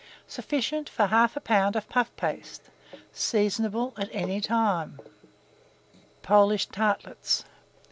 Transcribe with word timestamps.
Sufficient 0.25 0.89
for 0.89 1.05
1/2 1.09 1.43
lb. 1.43 1.75
of 1.75 1.87
puff 1.87 2.09
paste. 2.17 2.71
Seasonable 3.13 3.93
at 3.97 4.09
any 4.11 4.41
time. 4.41 4.99
POLISH 6.23 6.65
TARTLETS. 6.69 7.45